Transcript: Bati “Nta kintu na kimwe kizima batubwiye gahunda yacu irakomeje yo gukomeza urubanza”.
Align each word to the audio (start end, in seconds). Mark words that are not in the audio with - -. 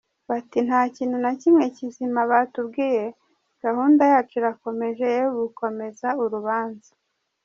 Bati 0.29 0.59
“Nta 0.67 0.81
kintu 0.95 1.17
na 1.23 1.31
kimwe 1.41 1.63
kizima 1.77 2.21
batubwiye 2.31 3.05
gahunda 3.63 4.01
yacu 4.11 4.33
irakomeje 4.39 5.05
yo 5.19 5.29
gukomeza 5.39 6.07
urubanza”. 6.23 6.89